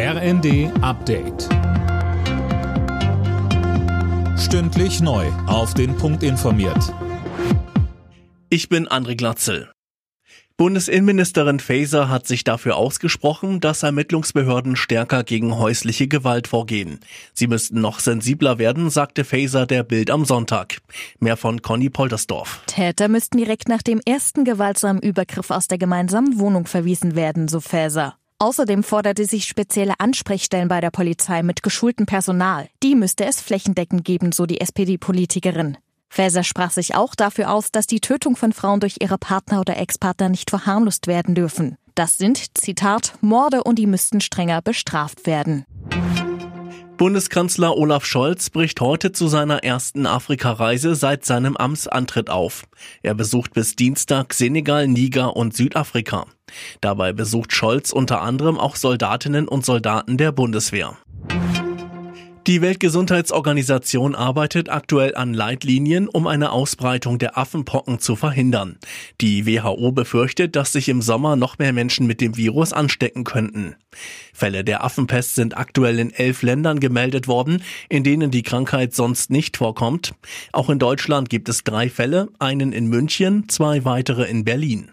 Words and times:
RND 0.00 0.70
Update. 0.80 1.48
Stündlich 4.38 5.00
neu. 5.00 5.26
Auf 5.48 5.74
den 5.74 5.96
Punkt 5.96 6.22
informiert. 6.22 6.94
Ich 8.48 8.68
bin 8.68 8.86
André 8.86 9.16
Glatzel. 9.16 9.72
Bundesinnenministerin 10.56 11.58
Faeser 11.58 12.08
hat 12.08 12.28
sich 12.28 12.44
dafür 12.44 12.76
ausgesprochen, 12.76 13.58
dass 13.58 13.82
Ermittlungsbehörden 13.82 14.76
stärker 14.76 15.24
gegen 15.24 15.58
häusliche 15.58 16.06
Gewalt 16.06 16.46
vorgehen. 16.46 17.00
Sie 17.34 17.48
müssten 17.48 17.80
noch 17.80 17.98
sensibler 17.98 18.60
werden, 18.60 18.90
sagte 18.90 19.24
Faeser 19.24 19.66
der 19.66 19.82
Bild 19.82 20.12
am 20.12 20.24
Sonntag. 20.24 20.78
Mehr 21.18 21.36
von 21.36 21.60
Conny 21.60 21.90
Poltersdorf. 21.90 22.60
Täter 22.66 23.08
müssten 23.08 23.38
direkt 23.38 23.66
nach 23.68 23.82
dem 23.82 24.00
ersten 24.06 24.44
gewaltsamen 24.44 25.02
Übergriff 25.02 25.50
aus 25.50 25.66
der 25.66 25.78
gemeinsamen 25.78 26.38
Wohnung 26.38 26.68
verwiesen 26.68 27.16
werden, 27.16 27.48
so 27.48 27.58
Faeser. 27.58 28.17
Außerdem 28.40 28.84
forderte 28.84 29.24
sich 29.24 29.46
spezielle 29.46 29.98
Ansprechstellen 29.98 30.68
bei 30.68 30.80
der 30.80 30.90
Polizei 30.90 31.42
mit 31.42 31.64
geschultem 31.64 32.06
Personal. 32.06 32.68
Die 32.84 32.94
müsste 32.94 33.24
es 33.24 33.40
flächendeckend 33.40 34.04
geben, 34.04 34.30
so 34.30 34.46
die 34.46 34.60
SPD-Politikerin. 34.60 35.76
Faeser 36.08 36.44
sprach 36.44 36.70
sich 36.70 36.94
auch 36.94 37.16
dafür 37.16 37.52
aus, 37.52 37.72
dass 37.72 37.88
die 37.88 38.00
Tötung 38.00 38.36
von 38.36 38.52
Frauen 38.52 38.80
durch 38.80 38.96
ihre 39.00 39.18
Partner 39.18 39.60
oder 39.60 39.76
Ex-Partner 39.76 40.28
nicht 40.28 40.50
verharmlost 40.50 41.08
werden 41.08 41.34
dürfen. 41.34 41.76
Das 41.96 42.16
sind, 42.16 42.56
Zitat, 42.56 43.14
Morde 43.20 43.64
und 43.64 43.76
die 43.76 43.88
müssten 43.88 44.20
strenger 44.20 44.62
bestraft 44.62 45.26
werden. 45.26 45.64
Bundeskanzler 46.98 47.76
Olaf 47.76 48.04
Scholz 48.04 48.50
bricht 48.50 48.80
heute 48.80 49.12
zu 49.12 49.28
seiner 49.28 49.62
ersten 49.62 50.04
Afrikareise 50.04 50.96
seit 50.96 51.24
seinem 51.24 51.56
Amtsantritt 51.56 52.28
auf. 52.28 52.64
Er 53.02 53.14
besucht 53.14 53.54
bis 53.54 53.76
Dienstag 53.76 54.34
Senegal, 54.34 54.88
Niger 54.88 55.36
und 55.36 55.54
Südafrika. 55.54 56.26
Dabei 56.80 57.12
besucht 57.12 57.52
Scholz 57.52 57.92
unter 57.92 58.20
anderem 58.20 58.58
auch 58.58 58.74
Soldatinnen 58.74 59.46
und 59.46 59.64
Soldaten 59.64 60.16
der 60.16 60.32
Bundeswehr. 60.32 60.98
Die 62.48 62.62
Weltgesundheitsorganisation 62.62 64.14
arbeitet 64.14 64.70
aktuell 64.70 65.14
an 65.14 65.34
Leitlinien, 65.34 66.08
um 66.08 66.26
eine 66.26 66.50
Ausbreitung 66.50 67.18
der 67.18 67.36
Affenpocken 67.36 67.98
zu 67.98 68.16
verhindern. 68.16 68.78
Die 69.20 69.44
WHO 69.44 69.92
befürchtet, 69.92 70.56
dass 70.56 70.72
sich 70.72 70.88
im 70.88 71.02
Sommer 71.02 71.36
noch 71.36 71.58
mehr 71.58 71.74
Menschen 71.74 72.06
mit 72.06 72.22
dem 72.22 72.38
Virus 72.38 72.72
anstecken 72.72 73.24
könnten. 73.24 73.74
Fälle 74.32 74.64
der 74.64 74.82
Affenpest 74.82 75.34
sind 75.34 75.58
aktuell 75.58 75.98
in 75.98 76.10
elf 76.10 76.40
Ländern 76.40 76.80
gemeldet 76.80 77.28
worden, 77.28 77.62
in 77.90 78.02
denen 78.02 78.30
die 78.30 78.42
Krankheit 78.42 78.94
sonst 78.94 79.28
nicht 79.28 79.58
vorkommt. 79.58 80.14
Auch 80.50 80.70
in 80.70 80.78
Deutschland 80.78 81.28
gibt 81.28 81.50
es 81.50 81.64
drei 81.64 81.90
Fälle, 81.90 82.30
einen 82.38 82.72
in 82.72 82.86
München, 82.86 83.50
zwei 83.50 83.84
weitere 83.84 84.24
in 84.24 84.44
Berlin. 84.44 84.90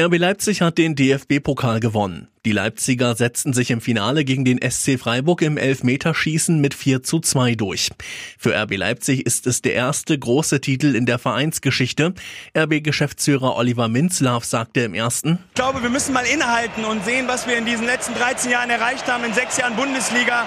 RB 0.00 0.16
Leipzig 0.16 0.62
hat 0.62 0.78
den 0.78 0.94
DFB-Pokal 0.94 1.78
gewonnen. 1.78 2.28
Die 2.46 2.52
Leipziger 2.52 3.14
setzten 3.14 3.52
sich 3.52 3.70
im 3.70 3.82
Finale 3.82 4.24
gegen 4.24 4.44
den 4.44 4.58
SC 4.58 4.98
Freiburg 4.98 5.42
im 5.42 5.58
Elfmeterschießen 5.58 6.58
mit 6.58 6.72
4 6.72 7.02
zu 7.02 7.20
2 7.20 7.56
durch. 7.56 7.90
Für 8.38 8.54
RB 8.54 8.78
Leipzig 8.78 9.26
ist 9.26 9.46
es 9.46 9.60
der 9.60 9.74
erste 9.74 10.18
große 10.18 10.62
Titel 10.62 10.94
in 10.94 11.04
der 11.04 11.18
Vereinsgeschichte. 11.18 12.14
RB-Geschäftsführer 12.56 13.54
Oliver 13.54 13.88
Minzlaff 13.88 14.46
sagte 14.46 14.80
im 14.80 14.94
ersten, 14.94 15.38
Ich 15.48 15.54
glaube, 15.56 15.82
wir 15.82 15.90
müssen 15.90 16.14
mal 16.14 16.24
innehalten 16.24 16.86
und 16.86 17.04
sehen, 17.04 17.28
was 17.28 17.46
wir 17.46 17.58
in 17.58 17.66
diesen 17.66 17.84
letzten 17.84 18.14
13 18.14 18.50
Jahren 18.50 18.70
erreicht 18.70 19.06
haben, 19.08 19.24
in 19.24 19.34
sechs 19.34 19.58
Jahren 19.58 19.76
Bundesliga. 19.76 20.46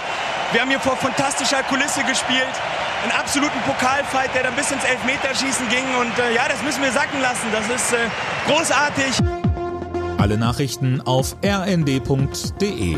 Wir 0.54 0.62
haben 0.62 0.70
hier 0.70 0.80
vor 0.80 0.98
fantastischer 0.98 1.62
Kulisse 1.64 2.04
gespielt 2.04 2.56
einen 3.06 3.20
absoluten 3.20 3.60
Pokalfight, 3.62 4.34
der 4.34 4.44
dann 4.44 4.56
bis 4.56 4.72
ins 4.72 4.84
Elfmeterschießen 4.84 5.70
ging. 5.70 5.86
Und 6.02 6.18
äh, 6.18 6.34
ja, 6.34 6.48
das 6.48 6.62
müssen 6.64 6.82
wir 6.82 6.92
sacken 6.92 7.22
lassen. 7.22 7.48
Das 7.52 7.68
ist 7.70 7.94
äh, 7.94 7.98
großartig. 8.48 9.22
Alle 10.18 10.38
Nachrichten 10.38 11.02
auf 11.02 11.36
rnd.de 11.44 12.98